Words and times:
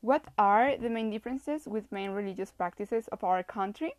What 0.00 0.24
are 0.36 0.76
the 0.76 0.90
main 0.90 1.10
differences 1.10 1.68
with 1.68 1.92
main 1.92 2.10
religious 2.10 2.50
practices 2.50 3.06
of 3.08 3.22
our 3.22 3.44
country? 3.44 3.92